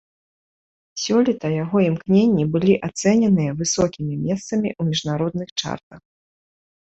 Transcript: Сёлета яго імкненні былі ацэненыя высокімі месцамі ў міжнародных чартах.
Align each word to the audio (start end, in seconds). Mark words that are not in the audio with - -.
Сёлета 1.01 1.47
яго 1.63 1.77
імкненні 1.89 2.45
былі 2.55 2.73
ацэненыя 2.87 3.51
высокімі 3.61 4.13
месцамі 4.25 4.69
ў 4.79 4.95
міжнародных 4.95 5.49
чартах. 5.63 6.01